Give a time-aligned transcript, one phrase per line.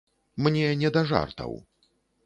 [0.45, 1.57] Мне не да жартаў!